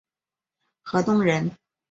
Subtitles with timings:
[0.81, 1.51] 河东人。